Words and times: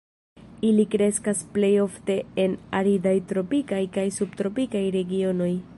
Ili 0.69 0.85
kreskas 0.95 1.43
plej 1.57 1.69
ofte 1.83 2.15
en 2.45 2.57
aridaj 2.81 3.15
tropikaj 3.33 3.83
kaj 3.99 4.07
subtropikaj 4.19 4.85
regionoj. 4.99 5.53